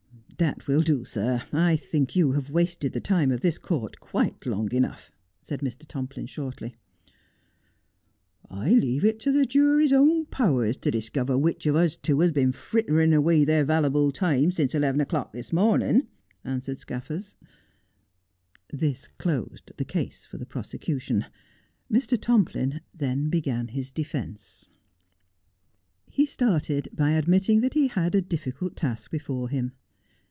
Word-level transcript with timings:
'That 0.51 0.65
will 0.65 0.81
do, 0.81 1.05
sir; 1.05 1.43
I 1.53 1.75
think 1.75 2.15
you 2.15 2.31
have 2.31 2.49
wasted 2.49 2.93
the 2.93 2.99
time 2.99 3.31
of 3.31 3.41
this 3.41 3.59
Court 3.59 3.99
quite 3.99 4.43
long 4.47 4.71
enough,' 4.73 5.11
said 5.43 5.59
Mr. 5.59 5.87
Tomplin 5.87 6.25
shortly.' 6.25 6.77
I 8.65 8.71
leave 8.71 9.05
it 9.05 9.19
to 9.19 9.31
the 9.31 9.45
jury's 9.45 9.93
own 9.93 10.25
powers 10.25 10.77
to 10.77 10.89
diskiver 10.89 11.37
which 11.39 11.67
of 11.67 11.75
us 11.75 11.95
two 11.95 12.19
has 12.21 12.31
been 12.31 12.49
a 12.49 12.53
fritterin' 12.53 13.13
away 13.13 13.45
their 13.45 13.63
valuable 13.63 14.11
time 14.11 14.51
since 14.51 14.73
eleven 14.73 14.99
o'clock 14.99 15.31
this 15.31 15.53
morning,' 15.53 16.07
answered 16.43 16.79
Scaffers. 16.79 17.35
This 18.73 19.09
closed 19.19 19.71
the 19.77 19.85
case 19.85 20.25
for 20.25 20.39
the 20.39 20.47
prosecution. 20.47 21.25
Mr. 21.91 22.19
Tomplin 22.19 22.81
then 22.95 23.29
began 23.29 23.67
his 23.67 23.91
defence. 23.91 24.69
He 26.09 26.25
started 26.25 26.89
by 26.93 27.11
admitting 27.11 27.61
that 27.61 27.75
he 27.75 27.89
had 27.89 28.15
a 28.15 28.23
difficult 28.23 28.75
task 28.75 29.11
before 29.11 29.47
him. 29.47 29.73